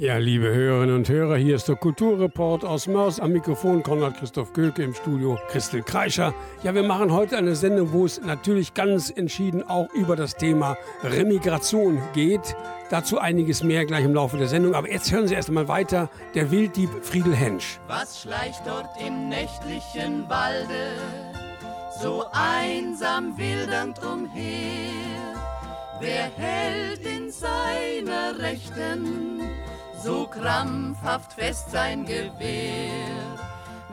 [0.00, 3.20] Ja, liebe Hörerinnen und Hörer, hier ist der Kulturreport aus Mörs.
[3.20, 6.32] Am Mikrofon Konrad Christoph Göke im Studio Christel Kreischer.
[6.62, 10.78] Ja, wir machen heute eine Sendung, wo es natürlich ganz entschieden auch über das Thema
[11.02, 12.56] Remigration geht.
[12.88, 14.74] Dazu einiges mehr gleich im Laufe der Sendung.
[14.74, 16.08] Aber jetzt hören Sie erst einmal weiter.
[16.34, 17.78] Der Wilddieb Friedel Hensch.
[17.86, 20.94] Was schleicht dort im nächtlichen Walde,
[22.02, 25.34] so einsam wildernd umher?
[26.00, 29.42] Wer hält in seiner Rechten
[30.02, 33.36] so krampfhaft fest sein Gewehr.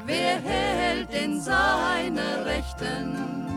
[0.05, 3.47] Wer hält in seiner Rechten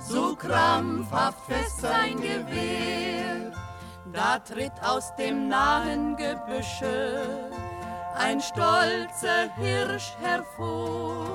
[0.00, 3.52] so krampfhaft fest sein Gewehr?
[4.12, 7.50] Da tritt aus dem nahen Gebüsche
[8.16, 11.26] ein stolzer Hirsch hervor.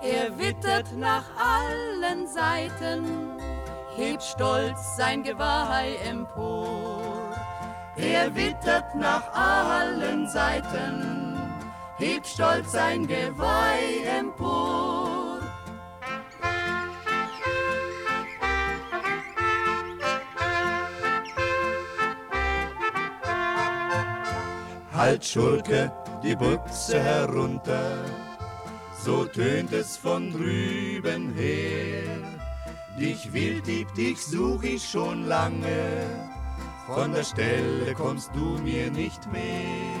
[0.00, 3.38] Er wittert nach allen Seiten,
[3.96, 6.89] hebt stolz sein Geweih empor.
[7.96, 11.36] Er wittert nach allen Seiten,
[11.98, 15.40] hebt stolz sein Geweih empor.
[24.92, 25.90] Halt Schurke
[26.22, 28.04] die Büchse herunter,
[29.02, 32.18] so tönt es von drüben her.
[32.98, 36.29] Dich Wilddieb, dich such ich schon lange,
[36.94, 40.00] von der Stelle kommst du mir nicht mehr.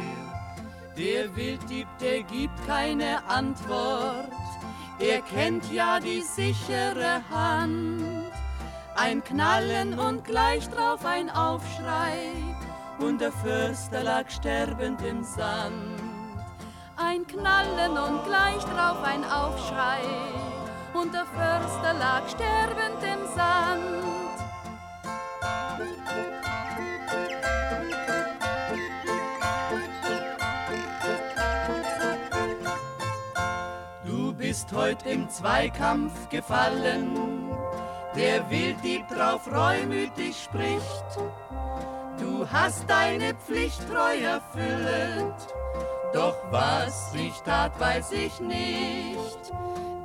[0.96, 4.28] Der Wilddieb, der gibt keine Antwort,
[4.98, 8.30] er kennt ja die sichere Hand.
[8.96, 12.32] Ein Knallen und gleich drauf ein Aufschrei,
[12.98, 16.02] und der Förster lag sterbend im Sand.
[16.96, 20.02] Ein Knallen und gleich drauf ein Aufschrei,
[20.92, 24.29] und der Förster lag sterbend im Sand.
[34.70, 37.50] Bist heut im Zweikampf gefallen,
[38.14, 41.18] der Wilddieb drauf reumütig spricht.
[42.18, 45.34] Du hast deine Pflicht treu erfüllet,
[46.12, 49.52] doch was ich tat, weiß ich nicht.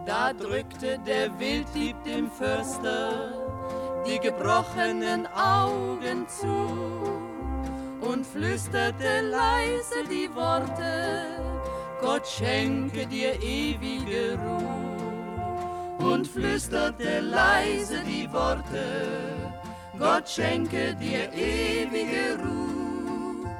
[0.05, 3.33] Da drückte der Wilddieb dem Förster
[4.07, 6.67] die gebrochenen Augen zu
[8.01, 11.55] und flüsterte leise die Worte,
[12.05, 18.85] Gott schenke dir ewige Ruhe und flüsterte leise die Worte,
[19.97, 23.55] Gott schenke dir ewige Ruhe.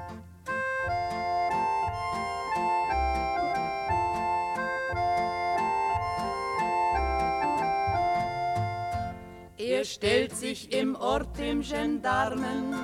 [9.58, 12.76] Er stellt sich im Ort dem Gendarmen,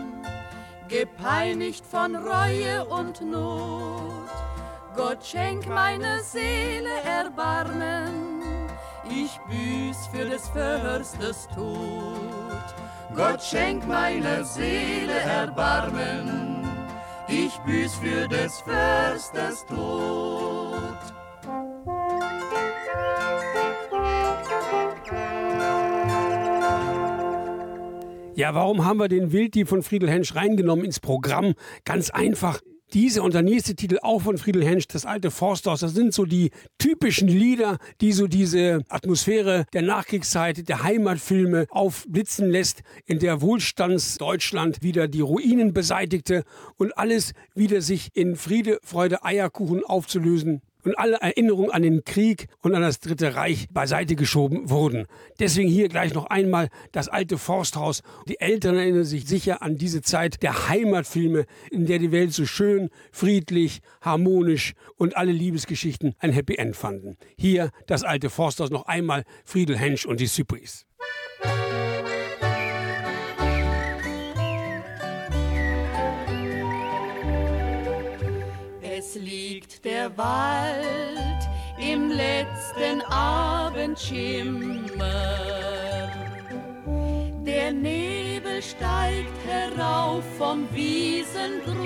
[0.87, 4.50] gepeinigt von Reue und Not
[4.95, 8.41] Gott schenk meine Seele Erbarmen,
[9.09, 12.75] ich büß für des Förstes Tod.
[13.15, 16.65] Gott schenk meiner Seele Erbarmen,
[17.29, 20.81] ich büß für des Förstes Tod.
[28.35, 31.53] Ja, warum haben wir den Wilddieb von Friedel Hensch reingenommen ins Programm?
[31.85, 32.59] Ganz einfach.
[32.93, 36.25] Diese und der nächste Titel auch von Friedel Hensch, das alte Forsthaus, das sind so
[36.25, 43.41] die typischen Lieder, die so diese Atmosphäre der Nachkriegszeit, der Heimatfilme aufblitzen lässt, in der
[43.41, 46.43] Wohlstandsdeutschland wieder die Ruinen beseitigte
[46.75, 52.47] und alles wieder sich in Friede, Freude, Eierkuchen aufzulösen und alle Erinnerungen an den Krieg
[52.61, 55.07] und an das Dritte Reich beiseite geschoben wurden.
[55.39, 58.01] Deswegen hier gleich noch einmal das alte Forsthaus.
[58.27, 62.45] Die Eltern erinnern sich sicher an diese Zeit der Heimatfilme, in der die Welt so
[62.45, 67.17] schön, friedlich, harmonisch und alle Liebesgeschichten ein Happy End fanden.
[67.37, 70.85] Hier das alte Forsthaus noch einmal Friedel Hensch und die Cypris.
[79.83, 81.49] Der Wald
[81.79, 84.61] im letzten Abendschimmer.
[87.45, 91.79] Der Nebel steigt herauf vom Wiesengrund.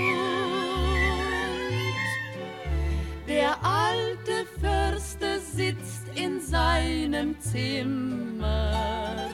[3.28, 9.30] Der alte Förster sitzt in seinem Zimmer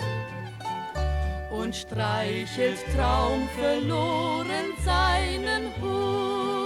[1.51, 6.60] und streichelt traumverloren seinen Hund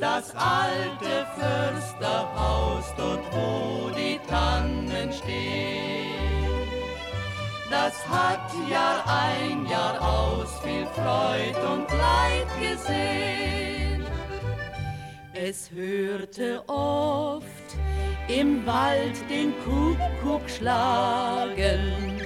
[0.00, 6.10] das alte Försterhaus, dort wo die Tannen stehen.
[7.70, 14.04] Das hat Jahr ein, Jahr aus viel Freud und Leid gesehen.
[15.34, 17.46] Es hörte oft
[18.28, 22.20] im Wald den Kuckuck schlagen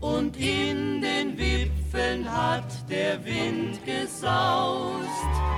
[0.00, 5.54] und in den Wipfeln hat der Wind gesaust.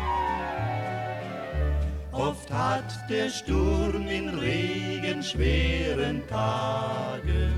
[2.57, 7.53] Hat der Sturm in regenschweren Tagen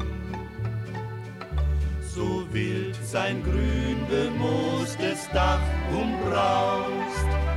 [2.00, 5.60] so wild sein grün bemoostes Dach
[5.92, 7.47] umbraust.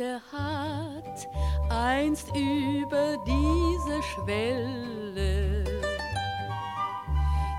[0.00, 1.28] Alte hat
[1.68, 5.64] einst über diese Schwelle.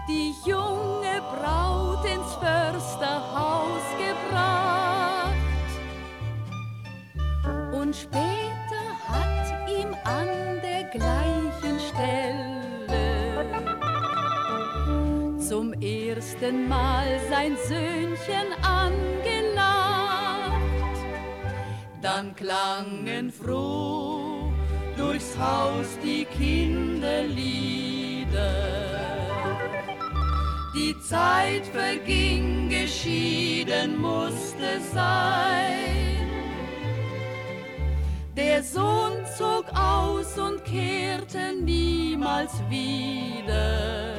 [0.08, 5.36] Die junge Braut ins Försterhaus gebracht.
[7.74, 10.28] Und später hat ihm an
[10.64, 13.46] der gleichen Stelle
[15.40, 19.41] zum ersten Mal sein Söhnchen angelacht
[22.14, 24.52] dann klangen froh
[24.98, 27.32] durchs Haus die Kinderlieder.
[30.76, 36.28] Die Zeit verging, geschieden musste sein.
[38.36, 44.16] Der Sohn zog aus und kehrte niemals wieder.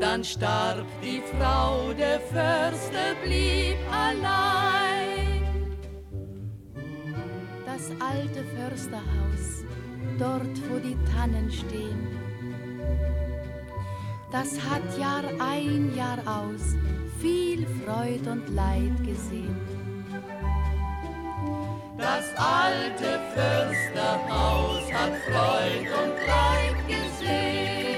[0.00, 5.09] Dann starb die Frau, der Förster blieb allein
[8.00, 9.64] alte Försterhaus,
[10.18, 12.08] dort wo die Tannen stehen.
[14.30, 16.76] Das hat Jahr ein, Jahr aus
[17.20, 19.56] viel Freud und Leid gesehen.
[21.98, 27.89] Das alte Försterhaus hat Freud und Leid gesehen.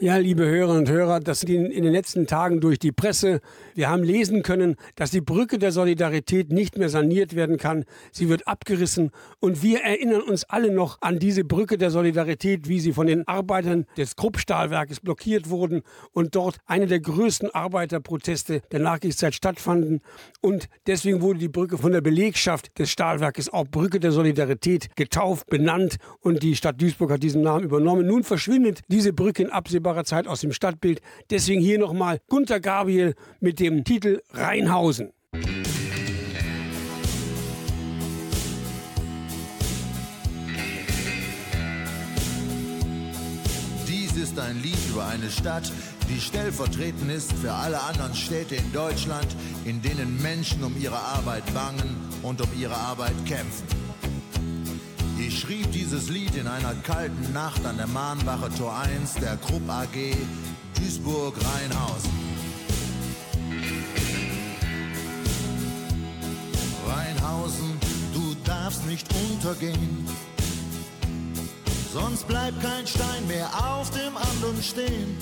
[0.00, 3.40] Ja, liebe Hörerinnen und Hörer, das ging in den letzten Tagen durch die Presse.
[3.74, 7.84] Wir haben lesen können, dass die Brücke der Solidarität nicht mehr saniert werden kann.
[8.12, 9.10] Sie wird abgerissen.
[9.40, 13.26] Und wir erinnern uns alle noch an diese Brücke der Solidarität, wie sie von den
[13.26, 20.00] Arbeitern des Kruppstahlwerkes blockiert wurden und dort eine der größten Arbeiterproteste der Nachkriegszeit stattfanden.
[20.40, 25.48] Und deswegen wurde die Brücke von der Belegschaft des Stahlwerkes auch Brücke der Solidarität getauft,
[25.48, 28.06] benannt und die Stadt Duisburg hat diesen Namen übernommen.
[28.06, 31.00] Nun verschwindet diese Brücke in absehbarer absehbarer Zeit aus dem Stadtbild.
[31.30, 35.12] Deswegen hier nochmal Gunter Gabriel mit dem Titel Rheinhausen.
[43.86, 45.70] Dies ist ein Lied über eine Stadt,
[46.08, 49.26] die stellvertretend ist für alle anderen Städte in Deutschland,
[49.64, 53.66] in denen Menschen um ihre Arbeit bangen und um ihre Arbeit kämpfen.
[55.20, 59.68] Ich schrieb dieses Lied in einer kalten Nacht an der Mahnwache Tor 1 der Krupp
[59.68, 60.14] AG
[60.76, 62.12] Duisburg-Rheinhausen.
[66.86, 67.80] Rheinhausen,
[68.14, 70.06] du darfst nicht untergehen.
[71.92, 75.16] Sonst bleibt kein Stein mehr auf dem anderen stehen.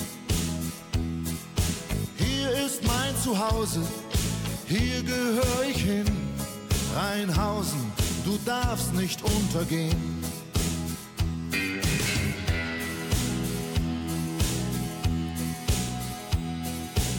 [2.19, 3.81] Hier ist mein Zuhause,
[4.67, 6.05] hier gehöre ich hin.
[6.94, 7.85] Rheinhausen,
[8.27, 10.25] du darfst nicht untergehen.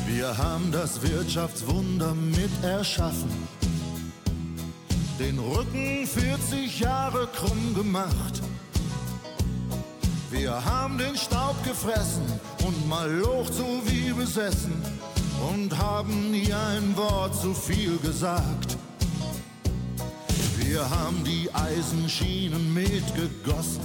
[0.06, 3.32] Wir haben das Wirtschaftswunder mit erschaffen,
[5.18, 8.42] den Rücken 40 Jahre krumm gemacht.
[10.30, 12.26] Wir haben den Staub gefressen
[12.66, 14.74] und mal locht so wie besessen
[15.50, 18.77] und haben nie ein Wort zu viel gesagt.
[20.78, 23.82] Wir haben die Eisenschienen mitgegossen.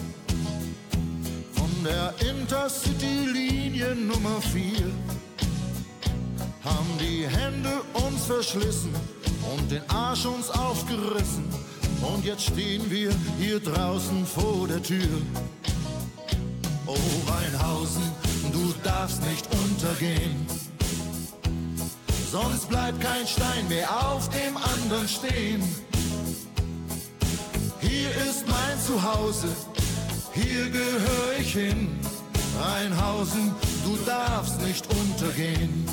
[1.55, 4.63] Von der Intercity-Linie Nummer 4
[6.63, 8.95] haben die Hände uns verschlissen
[9.55, 11.45] und den Arsch uns aufgerissen.
[12.03, 15.23] Und jetzt stehen wir hier draußen vor der Tür.
[16.85, 18.03] Oh Weinhausen,
[18.53, 20.47] du darfst nicht untergehen.
[22.31, 25.63] Sonst bleibt kein Stein mehr auf dem anderen stehen.
[28.29, 29.49] Ist mein Zuhause,
[30.33, 31.99] hier gehöre ich hin.
[32.61, 33.55] Rheinhausen,
[33.85, 35.87] du darfst nicht untergehen.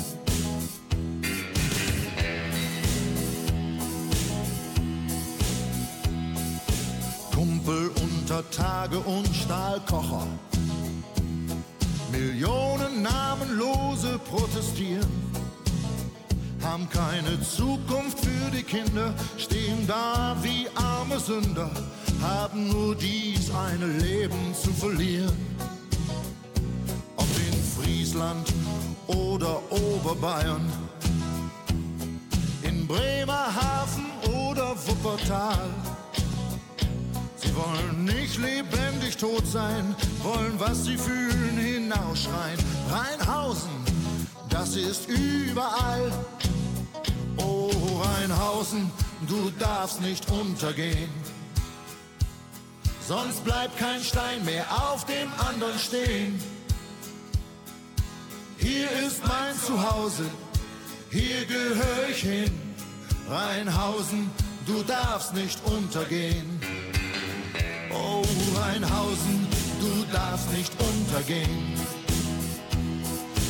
[7.32, 10.26] Kumpel unter Tage und Stahlkocher.
[12.12, 15.30] Millionen Namenlose protestieren
[16.62, 21.70] haben keine Zukunft für die Kinder, stehen da wie arme Sünder,
[22.20, 25.36] haben nur dies eine Leben zu verlieren.
[27.16, 28.52] Ob in Friesland
[29.06, 30.70] oder Oberbayern,
[32.62, 34.06] in Bremerhaven
[34.50, 35.70] oder Wuppertal.
[37.36, 42.58] Sie wollen nicht lebendig tot sein, wollen, was sie fühlen, hinausschreien.
[42.90, 43.70] Rheinhausen,
[44.48, 46.12] das ist überall.
[47.38, 47.70] Oh,
[48.02, 48.90] Rheinhausen,
[49.26, 51.08] du darfst nicht untergehen.
[53.10, 56.40] Sonst bleibt kein Stein mehr auf dem anderen stehen.
[58.56, 60.26] Hier ist mein Zuhause,
[61.10, 62.52] hier gehöre ich hin.
[63.28, 64.30] Rheinhausen,
[64.64, 66.60] du darfst nicht untergehen.
[67.92, 68.22] Oh,
[68.56, 69.48] Rheinhausen,
[69.80, 71.74] du darfst nicht untergehen.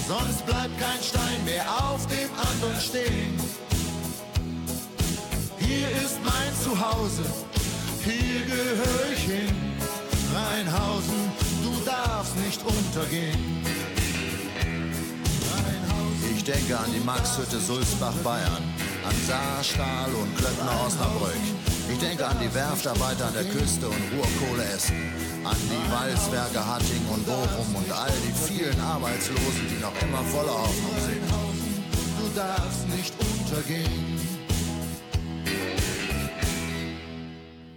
[0.09, 3.38] Sonst bleibt kein Stein mehr auf dem anderen stehen.
[5.59, 7.25] Hier ist mein Zuhause,
[8.04, 9.54] hier gehöre ich hin.
[10.35, 13.61] Rheinhausen, du darfst nicht untergehen.
[16.37, 18.64] Ich denke an die Maxhütte Sulzbach Bayern,
[19.07, 21.37] an Saarstahl und Klöckner Osnabrück.
[21.92, 24.97] Ich denke an die Werftarbeiter an der Küste und Ruhrkohle essen,
[25.45, 30.62] an die Walzwerke Hatting und Bochum und all die vielen Arbeitslosen, die noch immer voller
[30.62, 31.23] Hoffnung sind.
[32.19, 34.10] Du darfst nicht untergehen.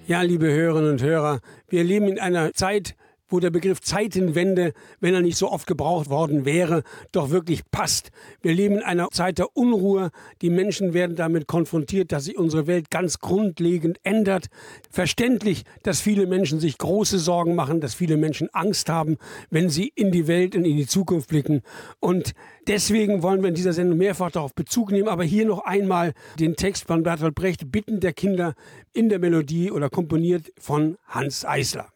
[0.06, 2.96] Ja, liebe Hörerinnen und Hörer, wir leben in einer Zeit,
[3.34, 8.12] wo der Begriff Zeitenwende, wenn er nicht so oft gebraucht worden wäre, doch wirklich passt.
[8.44, 10.12] Wir leben in einer Zeit der Unruhe.
[10.44, 14.50] Die Menschen werden damit konfrontiert, dass sich unsere Welt ganz grundlegend ändert.
[14.92, 19.18] Verständlich, dass viele Menschen sich große Sorgen machen, dass viele Menschen Angst haben,
[19.50, 21.64] wenn sie in die Welt und in die Zukunft blicken.
[22.00, 22.34] Und
[22.66, 26.56] Deswegen wollen wir in dieser Sendung mehrfach darauf Bezug nehmen, aber hier noch einmal den
[26.56, 28.54] Text von Bertolt Brecht, Bitten der Kinder
[28.94, 31.93] in der Melodie oder komponiert von Hans Eisler.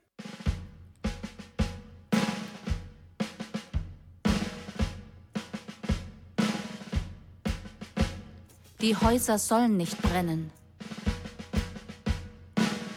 [8.88, 10.50] Die Häuser sollen nicht brennen.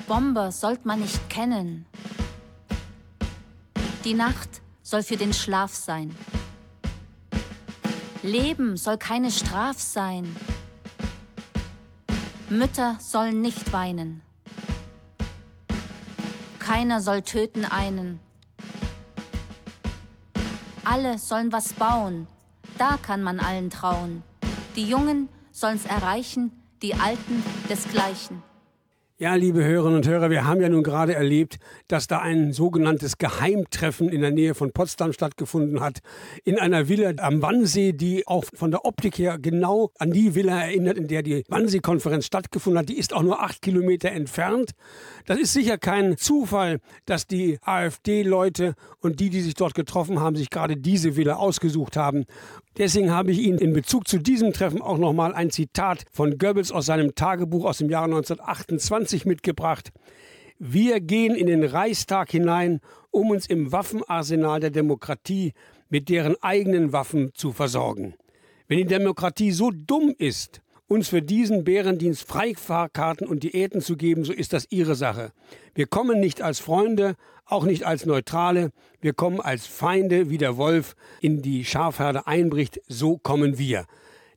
[0.07, 1.85] Bomber sollt man nicht kennen.
[4.05, 6.15] Die Nacht soll für den Schlaf sein.
[8.23, 10.37] Leben soll keine Straf sein.
[12.49, 14.23] Mütter sollen nicht weinen.
[16.61, 18.21] Keiner soll töten einen.
[20.85, 22.29] Alle sollen was bauen,
[22.79, 24.23] da kann man allen trauen.
[24.77, 25.29] Die Jungen
[25.61, 26.51] sollen's erreichen,
[26.83, 28.43] die Alten desgleichen.
[29.23, 31.59] Ja, liebe Hörerinnen und Hörer, wir haben ja nun gerade erlebt,
[31.89, 35.99] dass da ein sogenanntes Geheimtreffen in der Nähe von Potsdam stattgefunden hat.
[36.43, 40.59] In einer Villa am Wannsee, die auch von der Optik her genau an die Villa
[40.59, 42.89] erinnert, in der die Wannsee-Konferenz stattgefunden hat.
[42.89, 44.71] Die ist auch nur acht Kilometer entfernt.
[45.27, 50.35] Das ist sicher kein Zufall, dass die AfD-Leute und die, die sich dort getroffen haben,
[50.35, 52.25] sich gerade diese Villa ausgesucht haben.
[52.79, 56.71] Deswegen habe ich Ihnen in Bezug zu diesem Treffen auch nochmal ein Zitat von Goebbels
[56.73, 59.93] aus seinem Tagebuch aus dem Jahre 1928 mitgebracht.
[60.59, 65.53] Wir gehen in den Reichstag hinein, um uns im Waffenarsenal der Demokratie
[65.89, 68.15] mit deren eigenen Waffen zu versorgen.
[68.69, 74.25] Wenn die Demokratie so dumm ist, uns für diesen Bärendienst Freifahrkarten und Diäten zu geben,
[74.25, 75.33] so ist das ihre Sache.
[75.75, 77.15] Wir kommen nicht als Freunde,
[77.47, 82.81] auch nicht als Neutrale, wir kommen als Feinde, wie der Wolf in die Schafherde einbricht,
[82.89, 83.87] so kommen wir.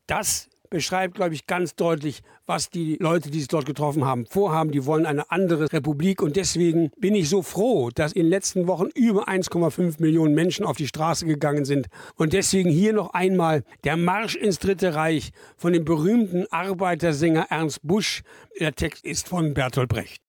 [0.07, 4.71] Das beschreibt, glaube ich, ganz deutlich, was die Leute, die sich dort getroffen haben, vorhaben.
[4.71, 6.21] Die wollen eine andere Republik.
[6.21, 10.65] Und deswegen bin ich so froh, dass in den letzten Wochen über 1,5 Millionen Menschen
[10.65, 11.87] auf die Straße gegangen sind.
[12.15, 17.79] Und deswegen hier noch einmal der Marsch ins Dritte Reich von dem berühmten Arbeitersänger Ernst
[17.83, 18.23] Busch.
[18.59, 20.21] Der Text ist von Bertolt Brecht.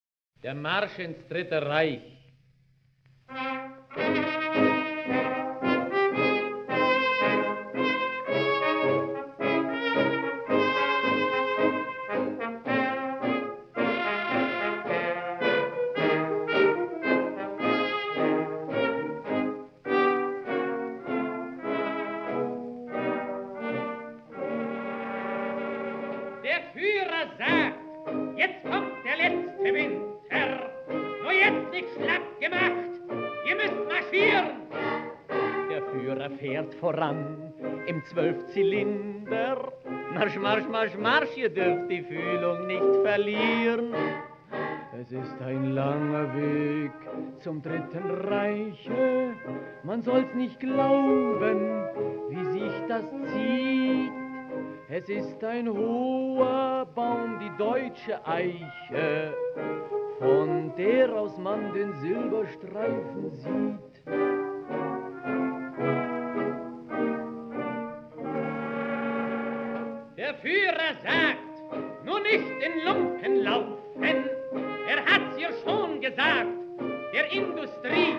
[0.43, 2.01] Der Marsch ins Dritte Reich.
[36.85, 37.55] Voran
[37.87, 39.57] im Zwölfzylinder.
[40.13, 43.95] Marsch, Marsch, Marsch, Marsch, ihr dürft die Fühlung nicht verlieren.
[45.01, 46.93] Es ist ein langer Weg
[47.39, 49.33] zum Dritten Reiche.
[49.83, 51.59] Man soll's nicht glauben,
[52.29, 54.13] wie sich das zieht.
[54.91, 59.35] Es ist ein hoher Baum, die deutsche Eiche,
[60.19, 63.95] von der aus man den Silberstreifen sieht.
[70.25, 74.31] Der Führer sagt, nur nicht in Lumpen laufen,
[74.89, 76.49] er hat's ihr schon gesagt,
[77.13, 78.17] der Industrie.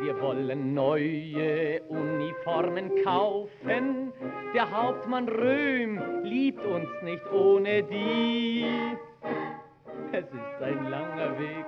[0.00, 4.10] Wir wollen neue Uniformen kaufen,
[4.54, 8.64] der Hauptmann Röhm liebt uns nicht ohne die.
[10.12, 11.66] Es ist ein langer Weg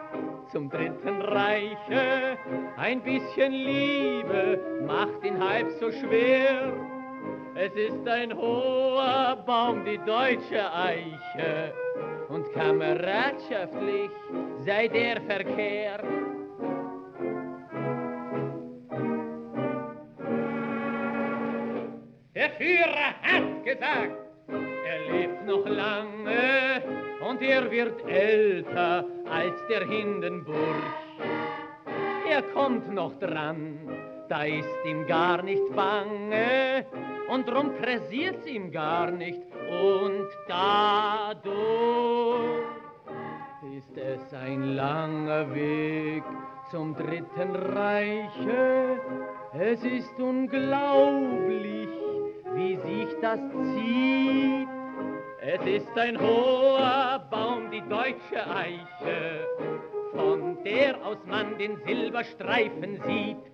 [0.50, 2.38] zum Dritten Reiche,
[2.78, 6.91] ein bisschen Liebe macht ihn halb so schwer.
[7.54, 11.72] Es ist ein hoher Baum, die deutsche Eiche,
[12.30, 14.10] und kameradschaftlich
[14.64, 16.02] sei der Verkehr.
[22.34, 24.16] Der Führer hat gesagt,
[24.48, 26.82] er lebt noch lange
[27.28, 30.56] und er wird älter als der Hindenburg.
[32.30, 33.78] Er kommt noch dran,
[34.30, 36.86] da ist ihm gar nicht bange
[37.28, 41.42] und drum pressiert's ihm gar nicht und dadurch
[43.76, 46.22] ist es ein langer Weg
[46.70, 49.00] zum Dritten Reiche.
[49.52, 51.88] Es ist unglaublich,
[52.54, 53.40] wie sich das
[53.74, 54.68] zieht.
[55.40, 59.46] Es ist ein hoher Baum, die deutsche Eiche,
[60.14, 63.52] von der aus man den Silberstreifen sieht.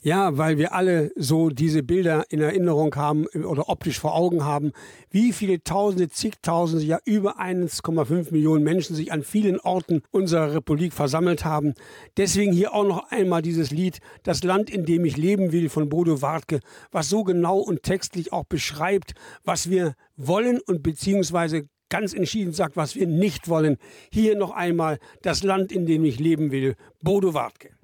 [0.00, 4.70] Ja, weil wir alle so diese Bilder in Erinnerung haben oder optisch vor Augen haben,
[5.10, 10.92] wie viele Tausende, zigtausende, ja über 1,5 Millionen Menschen sich an vielen Orten unserer Republik
[10.92, 11.74] versammelt haben.
[12.16, 15.88] Deswegen hier auch noch einmal dieses Lied Das Land, in dem ich leben will von
[15.88, 16.60] Bodo Wartke,
[16.92, 22.76] was so genau und textlich auch beschreibt, was wir wollen und beziehungsweise ganz entschieden sagt,
[22.76, 23.78] was wir nicht wollen.
[24.12, 27.77] Hier noch einmal Das Land, in dem ich leben will, Bodo Wartke.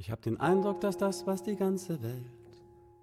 [0.00, 2.24] Ich hab den Eindruck, dass das, was die ganze Welt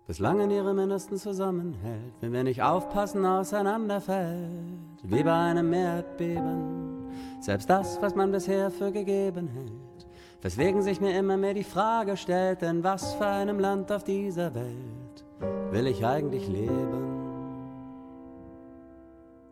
[0.07, 7.11] bislang in ihrem Innersten zusammenhält, wenn wir nicht aufpassen, auseinanderfällt, wie bei einem Erdbeben.
[7.39, 10.07] Selbst das, was man bisher für gegeben hält,
[10.41, 14.55] weswegen sich mir immer mehr die Frage stellt, in was für einem Land auf dieser
[14.55, 15.23] Welt
[15.69, 17.13] will ich eigentlich leben?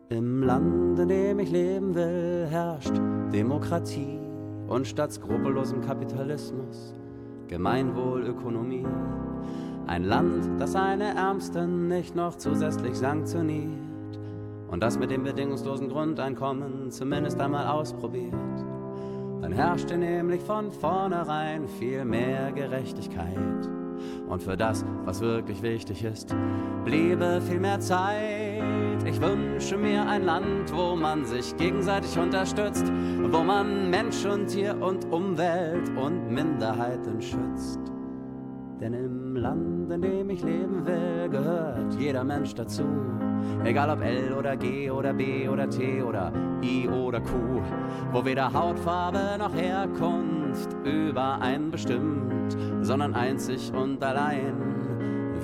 [0.08, 2.96] Im Land, in dem ich leben will, herrscht
[3.32, 4.18] Demokratie
[4.66, 6.92] und statt skrupellosem Kapitalismus
[7.48, 8.86] Gemeinwohlökonomie.
[9.86, 13.70] Ein Land, das seine Ärmsten nicht noch zusätzlich sanktioniert
[14.68, 18.34] und das mit dem bedingungslosen Grundeinkommen zumindest einmal ausprobiert.
[19.42, 23.68] Dann herrschte nämlich von vornherein viel mehr Gerechtigkeit.
[24.28, 26.34] Und für das, was wirklich wichtig ist,
[26.84, 28.55] bliebe viel mehr Zeit.
[29.06, 32.92] Ich wünsche mir ein Land, wo man sich gegenseitig unterstützt,
[33.30, 37.78] wo man Mensch und Tier und Umwelt und Minderheiten schützt.
[38.80, 42.84] Denn im Land, in dem ich leben will, gehört jeder Mensch dazu.
[43.64, 47.62] Egal ob L oder G oder B oder T oder I oder Q,
[48.10, 54.75] wo weder Hautfarbe noch Herkunft über einen bestimmt, sondern einzig und allein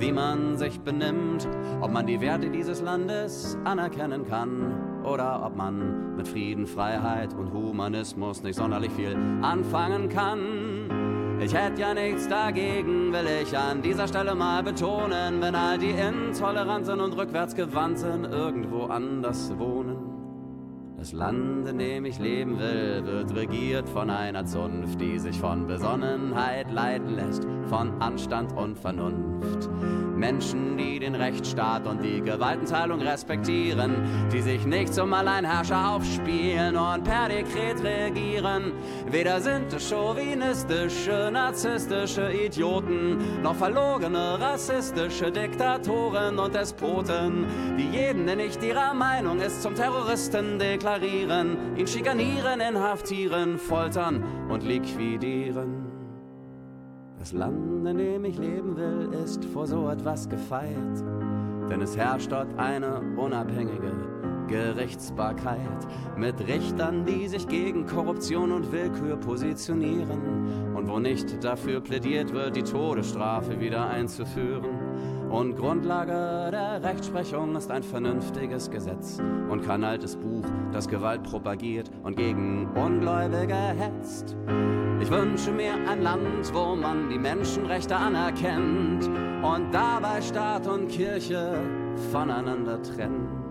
[0.02, 1.48] wie man sich benimmt,
[1.80, 7.52] ob man die Werte dieses Landes anerkennen kann oder ob man mit Frieden, Freiheit und
[7.52, 11.38] Humanismus nicht sonderlich viel anfangen kann.
[11.40, 15.90] Ich hätte ja nichts dagegen, will ich an dieser Stelle mal betonen, wenn all die
[15.90, 20.12] Intoleranten und Rückwärtsgewandten irgendwo anders wohnen.
[20.98, 25.66] Das Land, in dem ich leben will, wird regiert von einer Zunft, die sich von
[25.66, 29.68] Besonnenheit leiten lässt, von Anstand und Vernunft.
[30.22, 33.96] Menschen, die den Rechtsstaat und die Gewaltenteilung respektieren,
[34.32, 38.72] die sich nicht zum Alleinherrscher aufspielen und per Dekret regieren.
[39.10, 48.36] Weder sind es chauvinistische, narzisstische Idioten, noch verlogene, rassistische Diktatoren und Despoten, die jeden, der
[48.36, 55.81] nicht ihrer Meinung ist, zum Terroristen deklarieren, ihn schikanieren, inhaftieren, foltern und liquidieren.
[57.22, 60.74] Das Land, in dem ich leben will, ist vor so etwas gefeit,
[61.70, 63.92] denn es herrscht dort eine unabhängige
[64.48, 70.74] Gerichtsbarkeit mit Richtern, die sich gegen Korruption und Willkür positionieren.
[70.74, 75.30] Und wo nicht dafür plädiert wird, die Todesstrafe wieder einzuführen.
[75.30, 81.88] Und Grundlage der Rechtsprechung ist ein vernünftiges Gesetz und kein altes Buch, das Gewalt propagiert
[82.02, 84.36] und gegen Ungläubige hetzt.
[85.00, 89.08] Ich wünsche mir ein Land, wo man die Menschenrechte anerkennt
[89.42, 91.58] und dabei Staat und Kirche
[92.10, 93.42] voneinander trennt.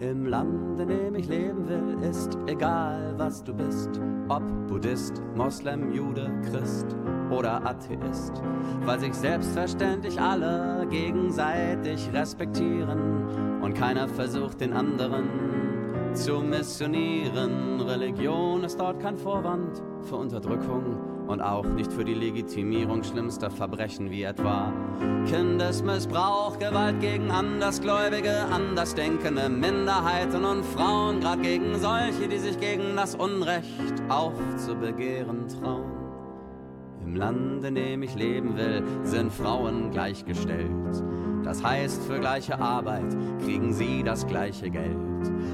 [0.00, 4.00] Im Land, in dem ich leben will, ist egal, was du bist.
[4.28, 6.86] Ob Buddhist, Moslem, Jude, Christ
[7.30, 8.40] oder Atheist.
[8.84, 15.28] Weil sich selbstverständlich alle gegenseitig respektieren und keiner versucht, den anderen
[16.18, 17.80] zu missionieren.
[17.80, 24.10] Religion ist dort kein Vorwand für Unterdrückung und auch nicht für die Legitimierung schlimmster Verbrechen
[24.10, 24.72] wie etwa
[25.26, 33.14] Kindesmissbrauch, Gewalt gegen Andersgläubige, Andersdenkende, Minderheiten und Frauen, gerade gegen solche, die sich gegen das
[33.14, 35.92] Unrecht aufzubegehren trauen.
[37.04, 40.70] Im Land, in dem ich leben will, sind Frauen gleichgestellt.
[41.44, 45.07] Das heißt, für gleiche Arbeit kriegen sie das gleiche Geld.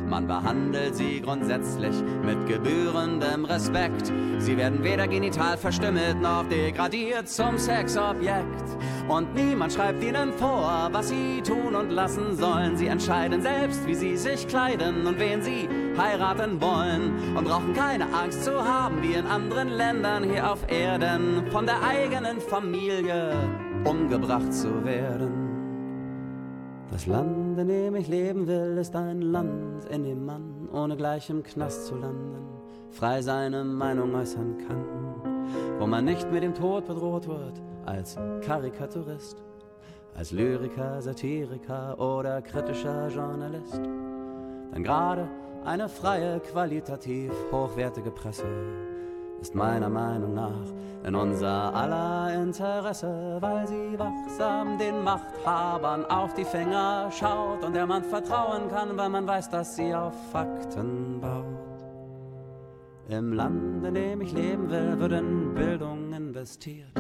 [0.08, 4.12] Man behandelt sie grundsätzlich mit gebührendem Respekt.
[4.38, 8.64] Sie werden weder genital verstümmelt noch degradiert zum Sexobjekt.
[9.08, 12.76] Und niemand schreibt ihnen vor, was sie tun und lassen sollen.
[12.76, 17.36] Sie entscheiden selbst, wie sie sich kleiden und wen sie heiraten wollen.
[17.36, 21.82] Und brauchen keine Angst zu haben, wie in anderen Ländern hier auf Erden, von der
[21.82, 23.32] eigenen Familie
[23.84, 25.32] umgebracht zu werden.
[26.90, 31.30] Das Land, in dem ich leben will, ist ein Land, in dem man ohne gleich
[31.30, 32.54] im Knast zu landen
[32.94, 34.84] frei seine Meinung äußern kann,
[35.78, 39.42] wo man nicht mit dem Tod bedroht wird als Karikaturist,
[40.14, 43.80] als Lyriker, Satiriker oder kritischer Journalist.
[44.72, 45.28] Denn gerade
[45.64, 48.46] eine freie, qualitativ hochwertige Presse
[49.44, 50.72] ist meiner Meinung nach
[51.06, 57.86] in unser aller Interesse, weil sie wachsam den Machthabern auf die Finger schaut und der
[57.86, 61.44] man vertrauen kann, weil man weiß, dass sie auf Fakten baut.
[63.10, 66.94] Im Land, in dem ich leben will, wird in Bildung investiert.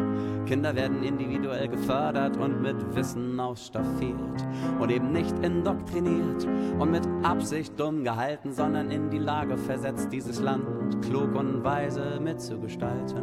[0.46, 4.46] Kinder werden individuell gefördert und mit Wissen ausstaffiert
[4.78, 6.46] und eben nicht indoktriniert
[6.78, 10.64] und mit Absicht dumm gehalten, sondern in die Lage versetzt, dieses Land
[11.02, 13.22] klug und weise mitzugestalten.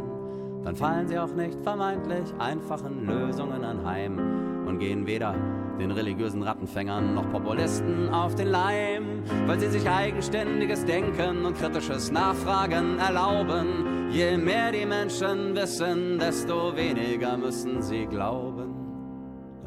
[0.64, 5.34] Dann fallen sie auch nicht vermeintlich einfachen Lösungen anheim und gehen weder
[5.78, 12.10] den religiösen Rattenfängern noch Populisten auf den Leim, weil sie sich eigenständiges Denken und kritisches
[12.10, 14.10] Nachfragen erlauben.
[14.10, 18.61] Je mehr die Menschen wissen, desto weniger müssen sie glauben.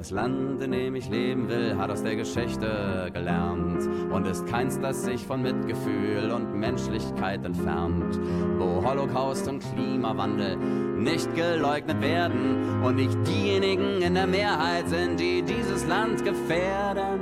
[0.05, 3.89] Das Land, in dem ich leben will, hat aus der Geschichte gelernt.
[4.11, 8.19] Und ist keins, das sich von Mitgefühl und Menschlichkeit entfernt,
[8.59, 15.41] wo Holocaust und Klimawandel nicht geleugnet werden und nicht diejenigen in der Mehrheit sind, die
[15.41, 17.21] dieses Land gefährden.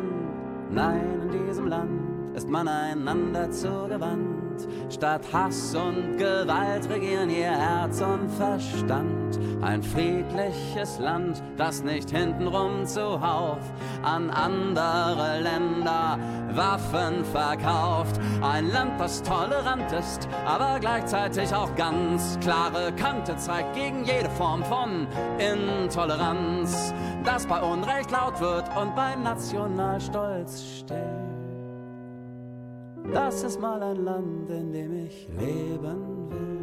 [0.69, 4.32] Nein, in diesem Land ist man einander zugewandt
[4.89, 9.39] Statt Hass und Gewalt regieren ihr Herz und Verstand.
[9.61, 13.59] Ein friedliches Land, das nicht hintenrum zuhauf
[14.03, 16.19] an andere Länder
[16.51, 18.19] Waffen verkauft.
[18.41, 24.63] Ein Land, das tolerant ist, aber gleichzeitig auch ganz klare Kante zeigt gegen jede Form
[24.65, 25.07] von
[25.39, 31.32] Intoleranz, das bei Unrecht laut wird und bei Nationalstolz steht.
[33.13, 36.53] Das ist mal ein Land, in dem ich leben will.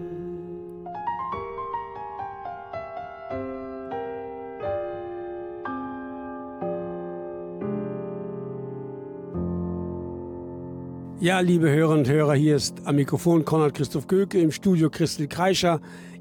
[11.20, 15.28] Ja, liebe Hörerinnen und Hörer, hier ist am Mikrofon Konrad Christoph Göke, im Studio Christel
[15.28, 15.80] Kreischer.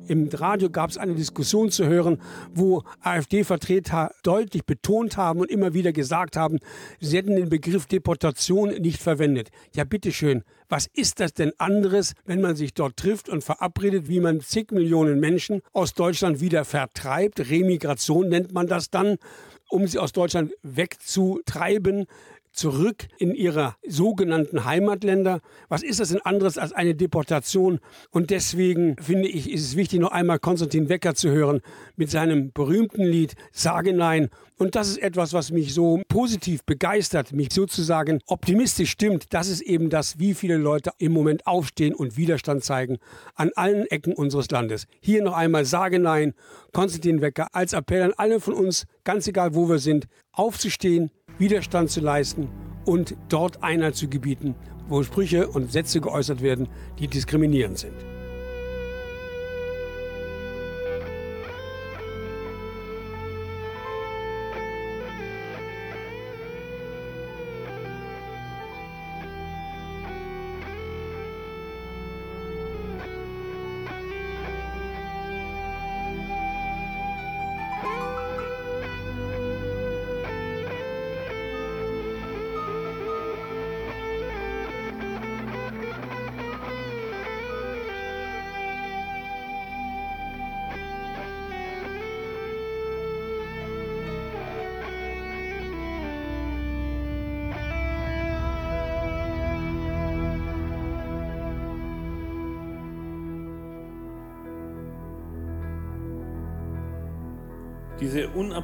[0.09, 2.19] Im Radio gab es eine Diskussion zu hören,
[2.51, 6.57] wo AfD-Vertreter deutlich betont haben und immer wieder gesagt haben,
[6.99, 9.49] sie hätten den Begriff Deportation nicht verwendet.
[9.75, 14.19] Ja, bitteschön, was ist das denn anderes, wenn man sich dort trifft und verabredet, wie
[14.19, 17.47] man zig Millionen Menschen aus Deutschland wieder vertreibt?
[17.51, 19.17] Remigration nennt man das dann,
[19.69, 22.07] um sie aus Deutschland wegzutreiben
[22.51, 25.41] zurück in ihre sogenannten Heimatländer.
[25.67, 27.79] Was ist das denn anderes als eine Deportation?
[28.09, 31.61] Und deswegen finde ich, ist es wichtig, noch einmal Konstantin Wecker zu hören
[31.95, 34.29] mit seinem berühmten Lied Sage Nein.
[34.57, 39.33] Und das ist etwas, was mich so positiv begeistert, mich sozusagen optimistisch stimmt.
[39.33, 42.97] Das ist eben das, wie viele Leute im Moment aufstehen und Widerstand zeigen
[43.35, 44.85] an allen Ecken unseres Landes.
[44.99, 46.33] Hier noch einmal Sage Nein,
[46.73, 51.89] Konstantin Wecker als Appell an alle von uns, ganz egal wo wir sind, aufzustehen, Widerstand
[51.89, 52.49] zu leisten
[52.85, 54.55] und dort Einheit zu gebieten,
[54.87, 56.67] wo Sprüche und Sätze geäußert werden,
[56.99, 57.93] die diskriminierend sind.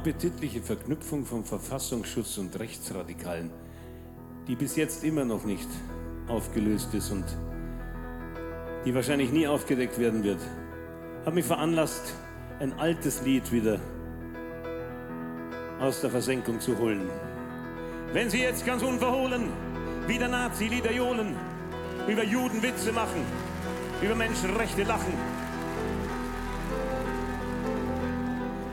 [0.06, 3.50] Diese unappetitliche Verknüpfung von Verfassungsschutz und Rechtsradikalen,
[4.46, 5.66] die bis jetzt immer noch nicht
[6.28, 7.24] aufgelöst ist und
[8.84, 10.38] die wahrscheinlich nie aufgedeckt werden wird,
[11.24, 12.14] hat mich veranlasst,
[12.60, 13.80] ein altes Lied wieder
[15.80, 17.10] aus der Versenkung zu holen.
[18.12, 19.48] Wenn Sie jetzt ganz unverhohlen
[20.06, 21.34] wieder Nazi-Lieder johlen,
[22.06, 23.22] über Juden Witze machen,
[24.00, 25.14] über Menschenrechte lachen,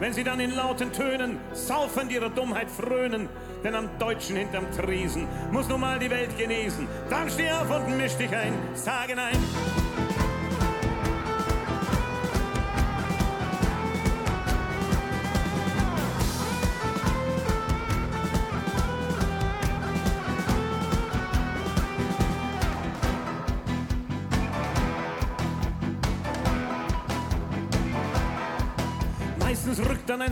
[0.03, 3.29] wenn sie dann in lauten Tönen saufend ihrer Dummheit frönen,
[3.63, 6.89] denn am Deutschen hinterm Tresen muss nun mal die Welt genesen.
[7.09, 9.37] Dann steh auf und misch dich ein, sage nein.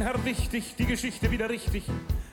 [0.01, 1.83] Dann ein Herr wichtig, die Geschichte wieder richtig.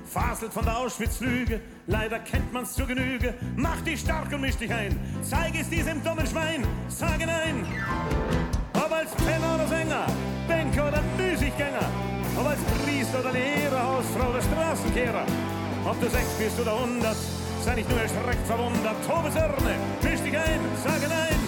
[0.06, 3.34] Faselt von der Auschwitz-Lüge, leider kennt man's zur Genüge.
[3.56, 7.66] Mach dich stark und misch dich ein, zeig es diesem dummen Schwein, sage nein.
[8.74, 10.06] Ob als Penner oder Sänger,
[10.48, 11.88] Banker oder Müßiggänger,
[12.38, 15.26] ob als Priester oder Lehrer, Hausfrau oder Straßenkehrer,
[15.84, 17.16] ob du sechs bist oder hundert,
[17.64, 21.47] sei nicht nur erschreckt verwundert, tobe Sörne, misch dich ein, sage nein.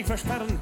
[0.00, 0.58] Weg versperren,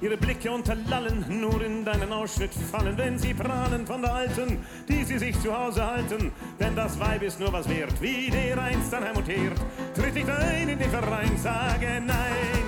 [0.00, 5.04] ihre Blicke unterlallen, nur in deinen Ausschnitt fallen, wenn sie prahlen von der Alten, die
[5.04, 6.32] sie sich zu Hause halten.
[6.58, 9.56] Denn das Weib ist nur was wert, wie der einst an Heim und Herd.
[9.94, 12.64] Tritt nicht ein in den Verein, sage nein.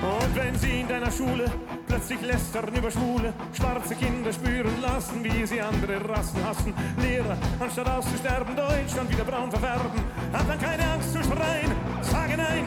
[0.00, 1.50] Und wenn sie in deiner Schule
[1.92, 6.72] plötzlich lästern über Schwule, schwarze Kinder spüren lassen, wie sie andere Rassen hassen.
[6.96, 9.90] Lehrer, anstatt auszusterben, Deutschland wieder braun verfärben,
[10.32, 12.64] hat dann keine Angst zu schreien, sage nein.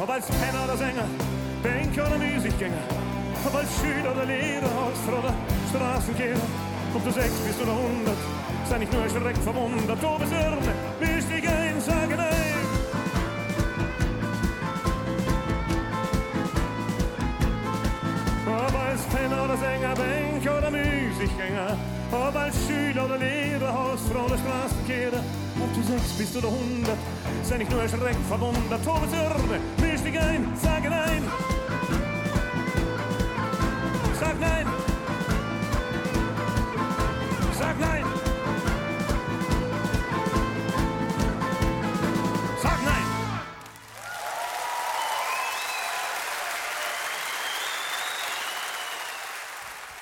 [0.00, 1.06] Ob als Penner oder Sänger,
[1.62, 2.82] Banker oder Musikgänger,
[3.46, 5.34] ob als Schüler oder Lehrer, Hausfrau oder
[5.70, 6.46] Straßenkehrer,
[6.94, 8.18] ob du sechs bist oder hundert,
[8.68, 11.48] sei nicht nur erschreckt verwundert, du bist Irrne, misch dich
[19.52, 21.76] Penner oder Sänger, Banker oder Musikgänger,
[22.10, 25.22] ob als Schüler oder Lehrer, Hausfrau oder Straßenkehrer,
[25.60, 26.98] ob du sechs bist oder hundert,
[27.42, 31.22] sei nicht nur erschreckt, verwundert, Todesürbe, misch dich ein, sage nein.
[34.20, 34.91] Sag nein.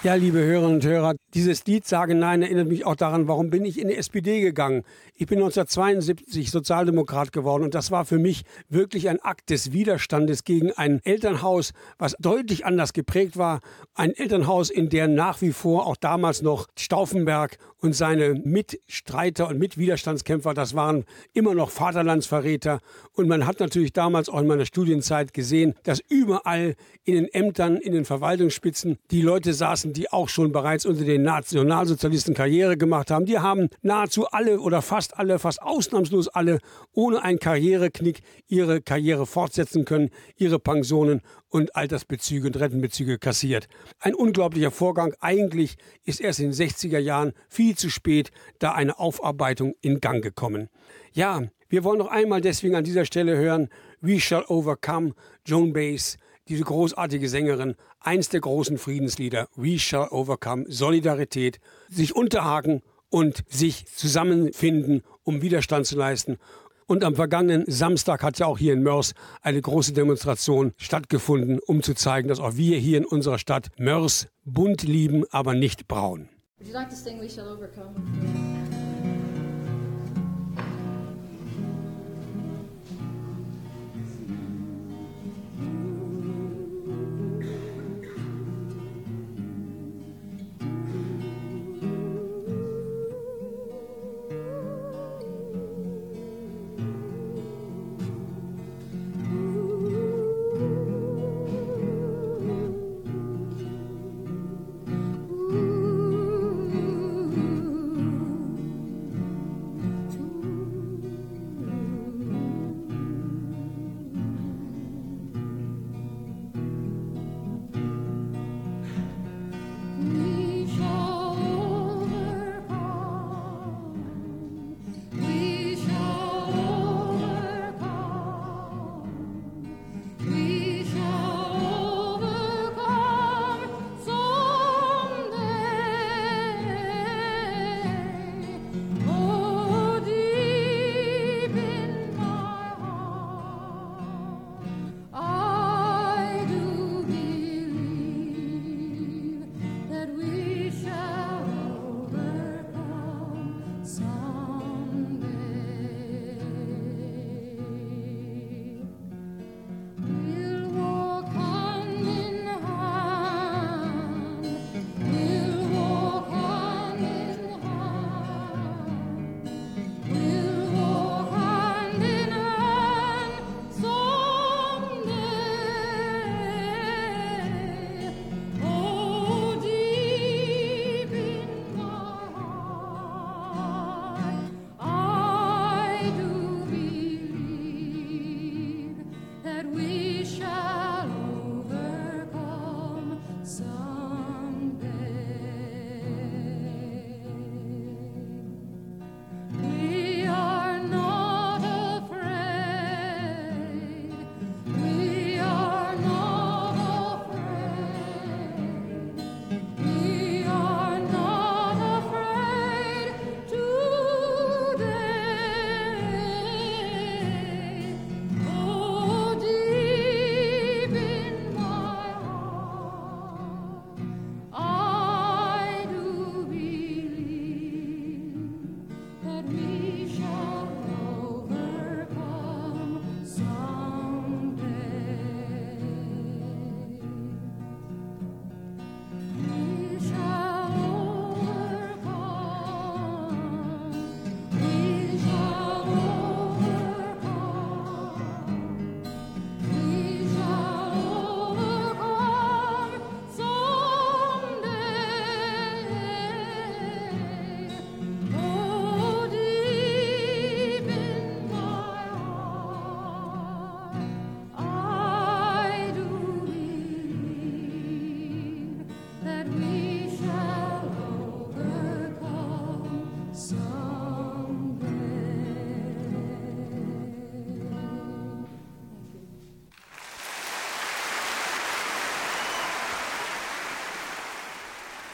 [0.03, 3.67] Ja, liebe Hörerinnen und Hörer, dieses Lied Sage Nein erinnert mich auch daran, warum bin
[3.67, 4.83] ich in die SPD gegangen.
[5.15, 10.45] Ich bin 1972 Sozialdemokrat geworden und das war für mich wirklich ein Akt des Widerstandes
[10.45, 13.61] gegen ein Elternhaus, was deutlich anders geprägt war.
[13.95, 19.59] Ein Elternhaus, in der nach wie vor auch damals noch Stauffenberg und seine Mitstreiter und
[19.59, 22.81] Mitwiderstandskämpfer, das waren immer noch Vaterlandsverräter.
[23.13, 27.77] Und man hat natürlich damals auch in meiner Studienzeit gesehen, dass überall in den Ämtern,
[27.77, 33.11] in den Verwaltungsspitzen die Leute saßen, die auch schon bereits unter den Nationalsozialisten Karriere gemacht
[33.11, 33.27] haben.
[33.27, 36.59] Die haben nahezu alle oder fast alle, fast ausnahmslos alle,
[36.93, 43.69] ohne einen Karriereknick ihre Karriere fortsetzen können, ihre Pensionen und Altersbezüge und Rentenbezüge kassiert.
[43.99, 45.15] Ein unglaublicher Vorgang.
[45.21, 50.23] Eigentlich ist erst in den 60er Jahren viel zu spät da eine Aufarbeitung in Gang
[50.23, 50.69] gekommen.
[51.13, 53.69] Ja, wir wollen noch einmal deswegen an dieser Stelle hören
[54.01, 56.17] We Shall Overcome, Joan Baez,
[56.49, 63.87] diese großartige Sängerin, eins der großen Friedenslieder, We Shall Overcome, Solidarität, sich unterhaken und sich
[63.87, 66.39] zusammenfinden, um Widerstand zu leisten.
[66.87, 71.83] Und am vergangenen Samstag hat ja auch hier in Mörs eine große Demonstration stattgefunden, um
[71.85, 76.29] zu zeigen, dass auch wir hier in unserer Stadt Mörs bunt lieben, aber nicht braun.
[76.59, 78.50] Would you like to sing We Shall Overcome?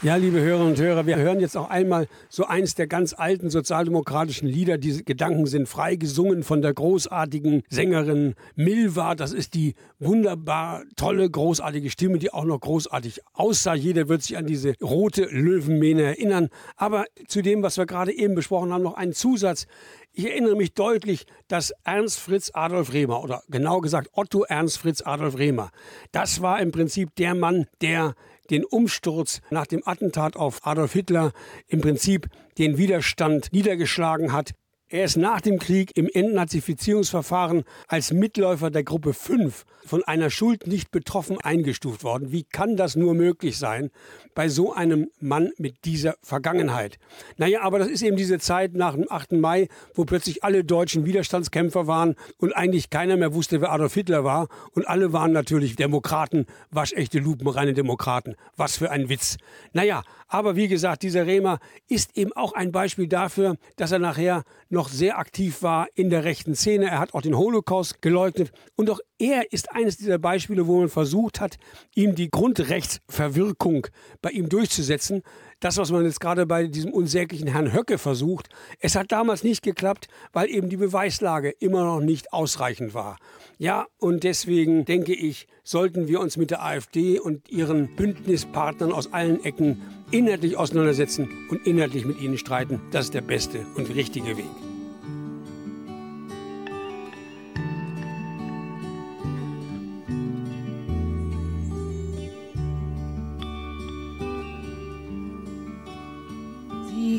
[0.07, 3.49] Ja, liebe Hörerinnen und Hörer, wir hören jetzt auch einmal so eins der ganz alten
[3.49, 4.77] sozialdemokratischen Lieder.
[4.77, 9.15] Diese Gedanken sind frei gesungen von der großartigen Sängerin Milva.
[9.15, 13.73] Das ist die wunderbar tolle, großartige Stimme, die auch noch großartig aussah.
[13.73, 16.47] Jeder wird sich an diese rote Löwenmähne erinnern.
[16.77, 19.67] Aber zu dem, was wir gerade eben besprochen haben, noch einen Zusatz.
[20.13, 25.01] Ich erinnere mich deutlich, dass Ernst Fritz Adolf Rehmer oder genau gesagt Otto Ernst Fritz
[25.01, 25.69] Adolf Rehmer,
[26.11, 28.15] das war im Prinzip der Mann, der
[28.49, 31.31] den Umsturz nach dem Attentat auf Adolf Hitler
[31.67, 34.53] im Prinzip den Widerstand niedergeschlagen hat.
[34.89, 40.65] Er ist nach dem Krieg im Entnazifizierungsverfahren als Mitläufer der Gruppe 5 von einer Schuld
[40.65, 42.31] nicht betroffen eingestuft worden.
[42.31, 43.91] Wie kann das nur möglich sein
[44.33, 46.99] bei so einem Mann mit dieser Vergangenheit?
[47.35, 49.33] Naja, aber das ist eben diese Zeit nach dem 8.
[49.33, 54.23] Mai, wo plötzlich alle deutschen Widerstandskämpfer waren und eigentlich keiner mehr wusste, wer Adolf Hitler
[54.23, 54.47] war.
[54.71, 58.35] Und alle waren natürlich Demokraten, waschechte Lupen, reine Demokraten.
[58.55, 59.35] Was für ein Witz.
[59.73, 64.43] Naja, aber wie gesagt, dieser Rehmer ist eben auch ein Beispiel dafür, dass er nachher
[64.77, 66.85] noch sehr aktiv war in der rechten Szene.
[66.85, 68.51] Er hat auch den Holocaust geleugnet.
[68.75, 71.57] Und auch er ist eines dieser Beispiele, wo man versucht hat,
[71.95, 73.87] ihm die Grundrechtsverwirkung
[74.21, 75.23] bei ihm durchzusetzen.
[75.59, 78.49] Das, was man jetzt gerade bei diesem unsäglichen Herrn Höcke versucht,
[78.79, 83.17] es hat damals nicht geklappt, weil eben die Beweislage immer noch nicht ausreichend war.
[83.57, 89.11] Ja, und deswegen denke ich, sollten wir uns mit der AfD und ihren Bündnispartnern aus
[89.13, 89.81] allen Ecken
[90.11, 92.79] inhaltlich auseinandersetzen und inhaltlich mit ihnen streiten.
[92.91, 94.76] Das ist der beste und richtige Weg.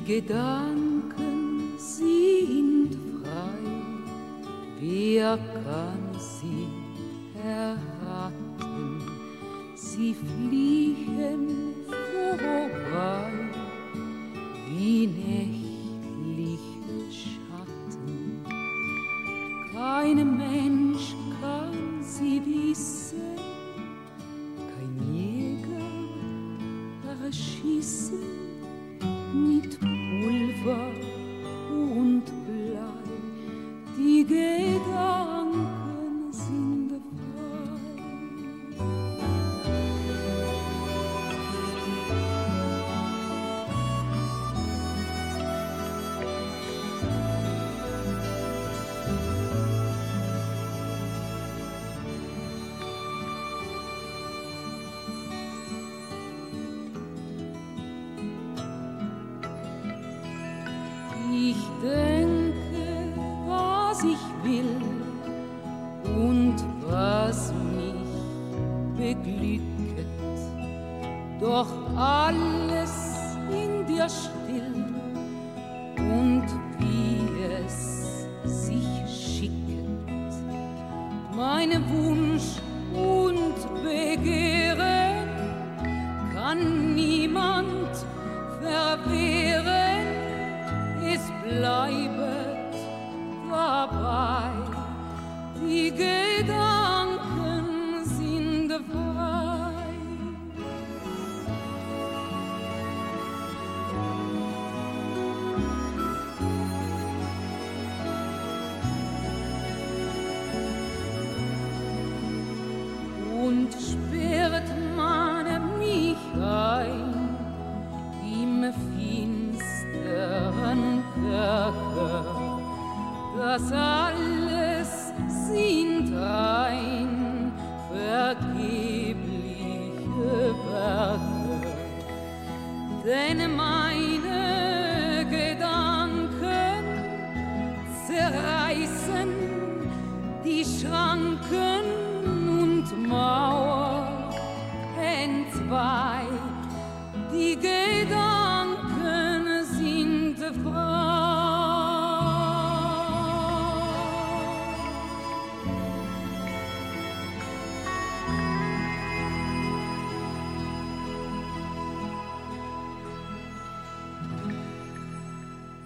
[0.09, 3.61] Gedanken sind frei,
[4.81, 6.67] wer kann sie
[7.47, 9.03] erraten?
[9.75, 13.33] Sie fliegen vorbei
[14.71, 16.57] wie nächtliche
[17.13, 18.43] Schatten.
[19.75, 23.37] Kein Mensch kann sie wissen,
[24.57, 25.93] kein Jäger
[27.23, 28.48] erschießen
[29.35, 30.91] mit Pulver
[31.71, 33.05] und Blei.
[33.97, 35.88] Die Gedanken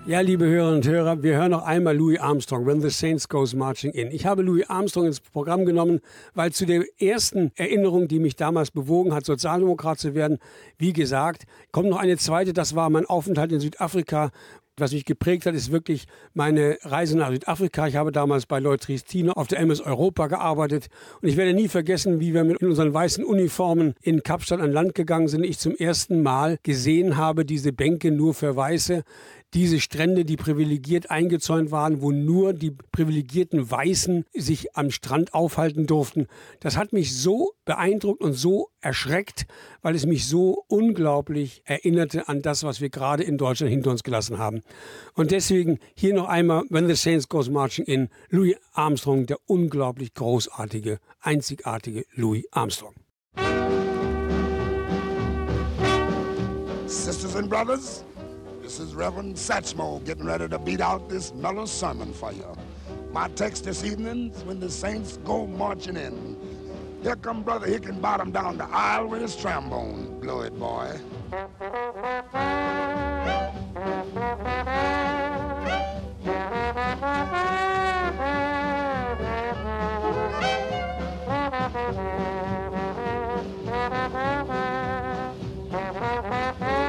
[0.04, 3.54] Ja, liebe Hörerinnen und Hörer, wir hören noch einmal Louis Armstrong, When the Saints Goes
[3.54, 4.10] Marching In.
[4.10, 6.00] Ich habe Louis Armstrong ins Programm genommen,
[6.34, 10.38] weil zu der ersten Erinnerung, die mich damals bewogen hat, Sozialdemokrat zu werden,
[10.76, 14.32] wie gesagt, kommt noch eine zweite, das war mein Aufenthalt in Südafrika
[14.78, 17.86] Was mich geprägt hat, ist wirklich meine Reise nach Südafrika.
[17.86, 20.88] Ich habe damals bei Lloyd Tristino auf der MS Europa gearbeitet.
[21.20, 24.94] Und ich werde nie vergessen, wie wir mit unseren weißen Uniformen in Kapstadt an Land
[24.94, 25.44] gegangen sind.
[25.44, 29.04] Ich zum ersten Mal gesehen habe, diese Bänke nur für Weiße
[29.54, 35.86] diese Strände, die privilegiert eingezäunt waren, wo nur die privilegierten Weißen sich am Strand aufhalten
[35.86, 36.26] durften.
[36.60, 39.46] Das hat mich so beeindruckt und so erschreckt,
[39.82, 44.02] weil es mich so unglaublich erinnerte an das, was wir gerade in Deutschland hinter uns
[44.02, 44.62] gelassen haben.
[45.14, 50.14] Und deswegen hier noch einmal When the Saints Goes Marching in, Louis Armstrong, der unglaublich
[50.14, 52.94] großartige, einzigartige Louis Armstrong.
[56.86, 58.04] Sisters and brothers,
[58.72, 62.56] This is Reverend Satchmo getting ready to beat out this mellow sermon for you.
[63.12, 66.38] My text this evening is when the saints go marching in.
[67.02, 70.18] Here come Brother Hickenbottom down the aisle with his trombone.
[70.20, 70.98] Blow it, boy.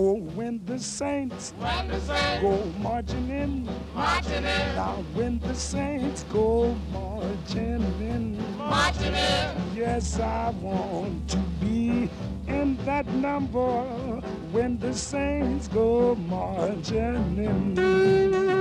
[0.00, 0.28] Oh,
[0.78, 4.76] the saints, when the saints go marching in, marching in.
[4.76, 9.56] Now when the saints go marching in, marching in.
[9.74, 12.08] Yes, I want to be
[12.46, 13.82] in that number
[14.52, 18.57] when the saints go marching in.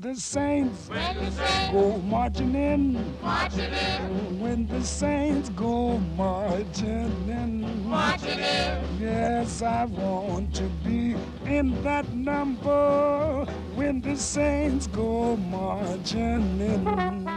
[0.00, 4.40] The saints, when the saints go marching in, marching in.
[4.40, 8.98] When the saints go marching in, marching in.
[9.00, 13.44] Yes, I want to be in that number
[13.74, 17.29] when the saints go marching in.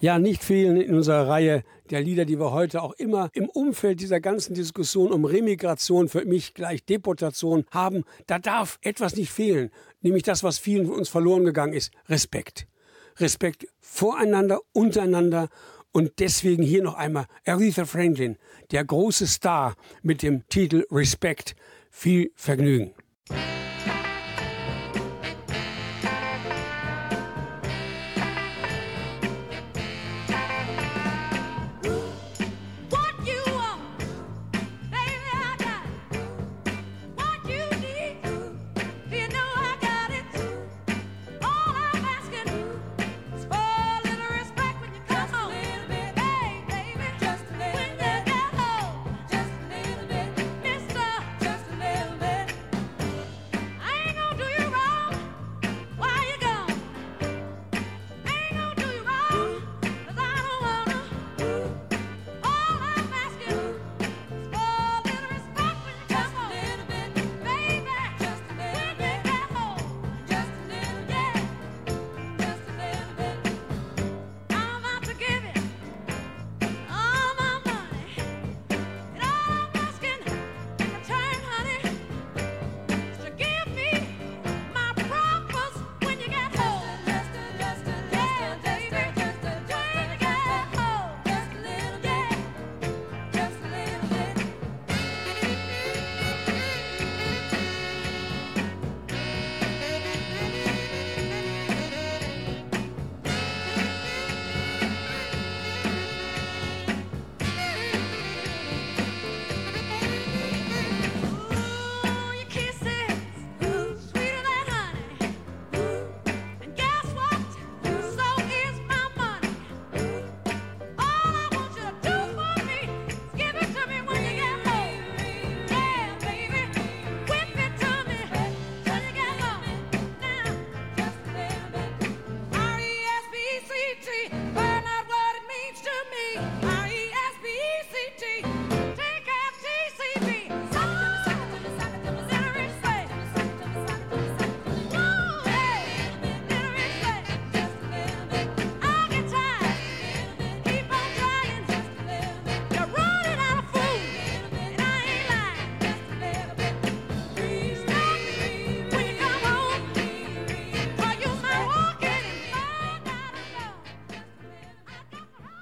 [0.00, 4.00] Ja nicht fehlen in unserer Reihe der Lieder, die wir heute auch immer im Umfeld
[4.00, 8.04] dieser ganzen Diskussion um Remigration, für mich gleich Deportation haben.
[8.26, 9.70] Da darf etwas nicht fehlen,
[10.00, 12.66] nämlich das, was vielen von uns verloren gegangen ist, Respekt.
[13.16, 15.48] Respekt voreinander, untereinander
[15.92, 18.36] und deswegen hier noch einmal Aretha Franklin,
[18.70, 21.56] der große Star mit dem Titel Respekt.
[21.90, 22.92] Viel Vergnügen.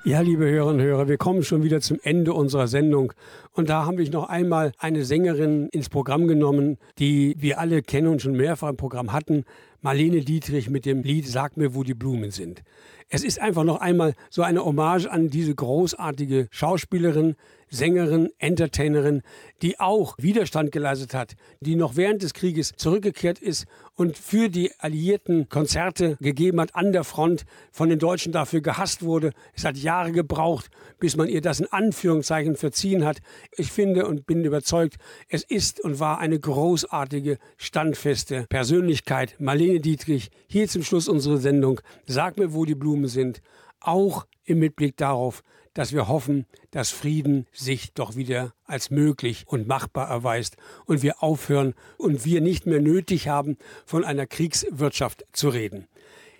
[0.07, 3.13] Ja, liebe Hörerinnen und Hörer, wir kommen schon wieder zum Ende unserer Sendung.
[3.51, 8.07] Und da haben wir noch einmal eine Sängerin ins Programm genommen, die wir alle kennen
[8.07, 9.43] und schon mehrfach im Programm hatten.
[9.81, 12.63] Marlene Dietrich mit dem Lied Sag mir, wo die Blumen sind.
[13.09, 17.35] Es ist einfach noch einmal so eine Hommage an diese großartige Schauspielerin,
[17.69, 19.23] Sängerin, Entertainerin,
[19.61, 23.67] die auch Widerstand geleistet hat, die noch während des Krieges zurückgekehrt ist
[23.97, 29.03] und für die Alliierten Konzerte gegeben hat an der Front, von den Deutschen dafür gehasst
[29.03, 29.33] wurde.
[29.55, 30.71] Es hat Jahre gebraucht,
[31.01, 33.19] bis man ihr das in Anführungszeichen verziehen hat.
[33.57, 34.97] Ich finde und bin überzeugt,
[35.29, 39.35] es ist und war eine großartige, standfeste Persönlichkeit.
[39.39, 41.81] Marlene Dietrich, hier zum Schluss unserer Sendung.
[42.07, 43.41] Sag mir, wo die Blumen sind.
[43.81, 45.43] Auch im Mitblick darauf,
[45.77, 50.57] dass wir hoffen, dass Frieden sich doch wieder als möglich und machbar erweist
[50.87, 55.87] und wir aufhören und wir nicht mehr nötig haben, von einer Kriegswirtschaft zu reden.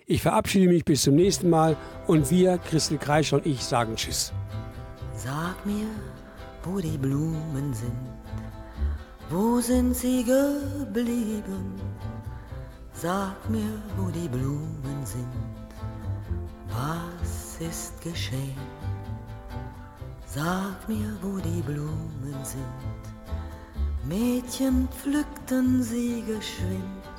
[0.07, 1.77] Ich verabschiede mich bis zum nächsten Mal
[2.07, 4.33] und wir, Christel Kreischer und ich, sagen Tschüss.
[5.13, 5.87] Sag mir,
[6.63, 7.91] wo die Blumen sind,
[9.29, 11.75] wo sind sie geblieben?
[12.91, 15.27] Sag mir, wo die Blumen sind,
[16.69, 18.76] was ist geschehen?
[20.37, 22.91] Sag mir, wo die Blumen sind.
[24.07, 27.15] Mädchen pflückten sie geschwind.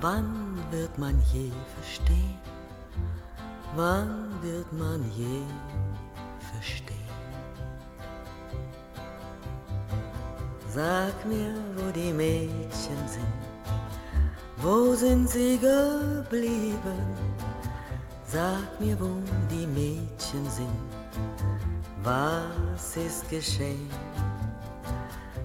[0.00, 2.38] Wann wird man je verstehen?
[3.74, 5.42] Wann wird man je
[6.52, 7.16] verstehen?
[10.72, 13.40] Sag mir, wo die Mädchen sind.
[14.58, 17.04] Wo sind sie geblieben?
[18.24, 19.10] Sag mir, wo
[19.50, 20.95] die Mädchen sind
[22.06, 23.90] was ist geschehen?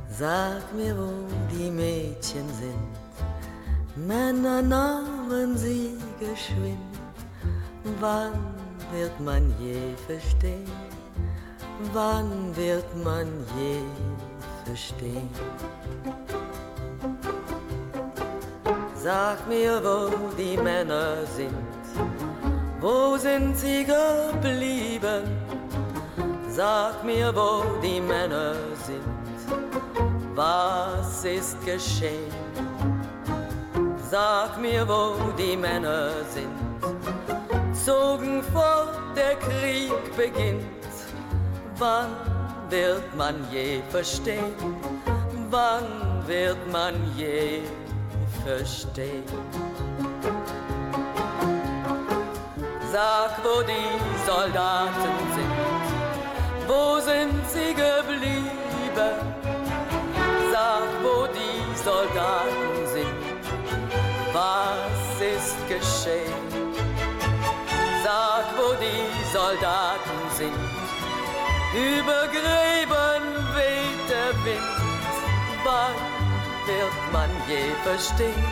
[0.10, 1.12] Sag mir, wo
[1.52, 2.94] die Mädchen sind.
[3.96, 6.94] Männer nahmen sie geschwind.
[8.00, 8.34] Wann
[8.94, 10.72] wird man je verstehen?
[11.94, 13.82] Wann wird man je
[14.66, 15.30] verstehen?
[18.96, 21.82] Sag mir, wo die Männer sind.
[22.80, 25.41] Wo sind sie geblieben?
[26.54, 29.06] Sag mir, wo die Männer sind,
[30.36, 32.30] was ist geschehen?
[34.10, 36.52] Sag mir, wo die Männer sind,
[37.86, 40.66] zogen fort, der Krieg beginnt.
[41.78, 42.10] Wann
[42.70, 44.54] wird man je verstehen?
[45.50, 45.88] Wann
[46.28, 47.62] wird man je
[48.44, 49.24] verstehen?
[52.92, 55.61] Sag, wo die Soldaten sind
[56.68, 59.16] wo sind sie geblieben?
[60.52, 63.22] Sag, wo die Soldaten sind,
[64.34, 66.46] was ist geschehen?
[68.04, 70.54] Sag, wo die Soldaten sind,
[71.74, 73.24] über Gräben
[73.56, 74.82] weht der Wind.
[75.64, 75.96] Wann
[76.68, 78.46] wird man je verstehen?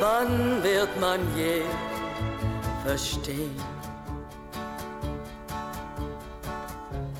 [0.00, 1.62] Wann wird man je
[2.84, 3.79] verstehen?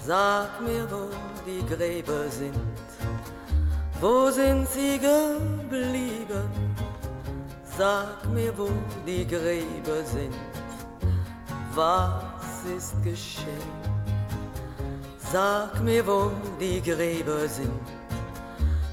[0.07, 1.11] Sag mir, wo
[1.47, 2.55] die Gräber sind,
[4.01, 6.49] wo sind sie geblieben?
[7.77, 8.71] Sag mir, wo
[9.07, 10.35] die Gräber sind,
[11.75, 13.73] was ist geschehen?
[15.31, 17.81] Sag mir, wo die Gräber sind,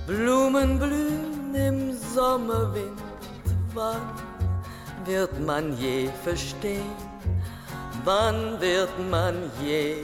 [0.06, 3.02] Blumen blühen im Sommerwind,
[3.74, 4.12] wann
[5.06, 6.96] wird man je verstehen?
[8.04, 10.04] Wann wird man je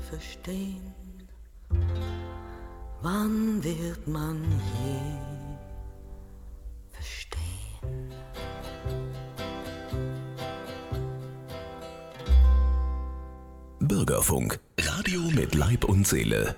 [0.11, 0.93] verstehen?
[3.01, 4.37] Wann wird man
[4.83, 4.99] je
[6.91, 8.13] verstehen?
[13.79, 16.55] Bürgerfunk, Radio mit Leib und Seele.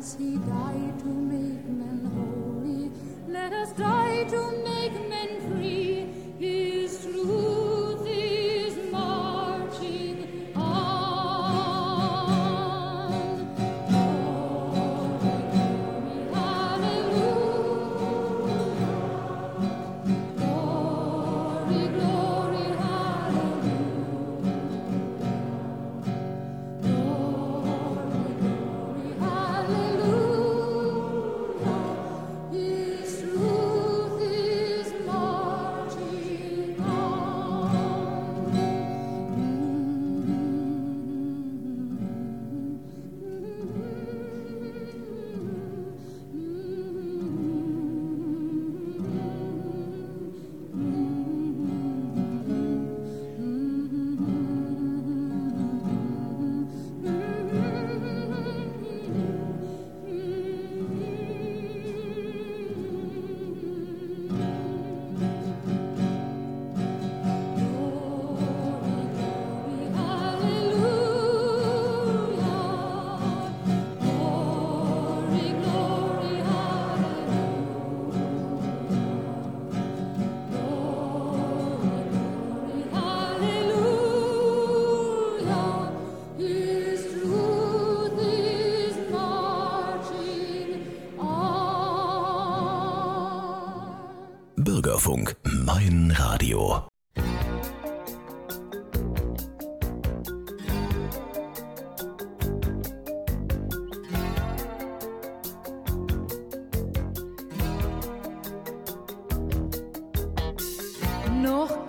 [0.00, 0.89] as he died.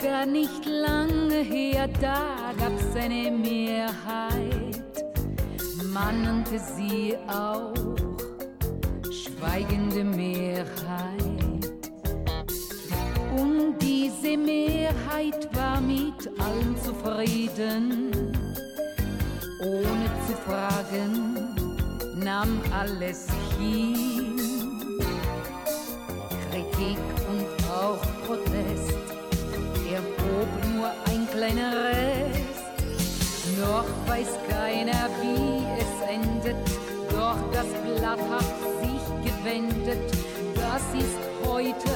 [0.02, 4.82] Gar nicht lange her, da gab's eine Mehrheit.
[5.94, 7.74] Man nannte sie auch
[9.12, 10.68] schweigende Mehrheit.
[13.38, 18.12] Und diese Mehrheit war mit allen zufrieden,
[19.60, 21.56] ohne zu fragen,
[22.16, 23.28] nahm alles
[23.60, 24.11] hin.
[31.42, 32.66] Kleiner Rest.
[33.60, 36.56] Noch weiß keiner, wie es endet,
[37.10, 40.06] doch das Blatt hat sich gewendet.
[40.54, 41.96] Das ist heute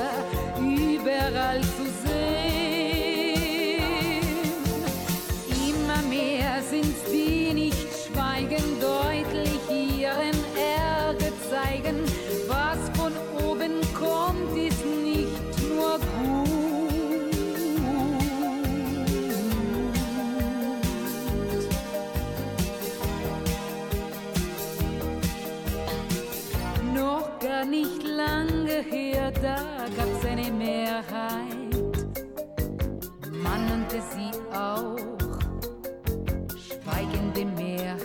[0.59, 3.43] überall zu sehen.
[5.69, 7.24] Immer mehr sind's die
[29.15, 29.55] lange her, da
[29.95, 31.75] gab's eine Mehrheit.
[33.31, 34.95] Man nannte sie auch
[36.57, 37.99] schweigende Mehrheit.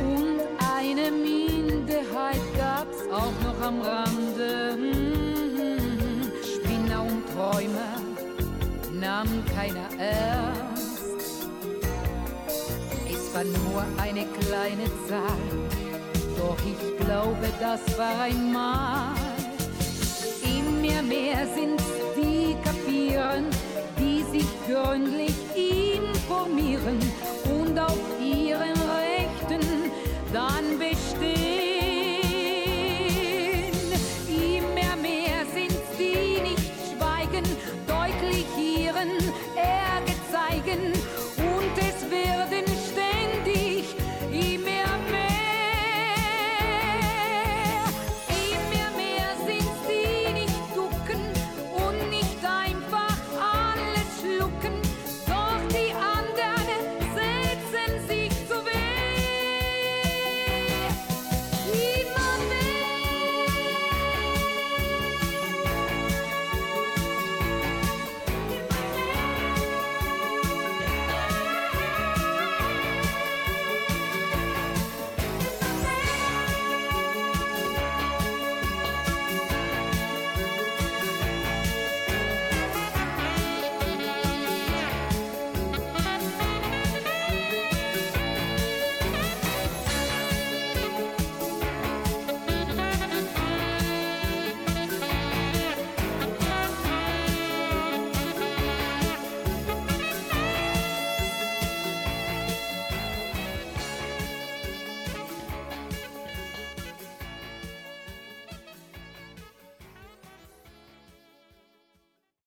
[0.00, 0.40] Und
[0.78, 4.72] eine Minderheit gab's auch noch am Rande.
[4.74, 7.94] Hm, Spinner und Träumer
[8.92, 10.80] nahm keiner ernst.
[13.08, 15.89] Es war nur eine kleine Zahl,
[16.40, 19.14] doch ich glaube, das war einmal.
[20.42, 21.84] Immer mehr sind's
[22.16, 23.44] die kapieren,
[23.98, 26.98] die sich gründlich informieren
[27.44, 29.90] und auf ihren Rechten
[30.32, 31.59] dann bestehen.